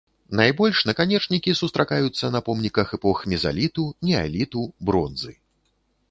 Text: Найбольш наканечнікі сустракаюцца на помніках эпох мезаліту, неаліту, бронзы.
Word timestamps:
Найбольш 0.37 0.79
наканечнікі 0.89 1.51
сустракаюцца 1.59 2.25
на 2.35 2.41
помніках 2.47 2.93
эпох 2.97 3.21
мезаліту, 3.33 3.83
неаліту, 4.09 4.63
бронзы. 4.91 5.33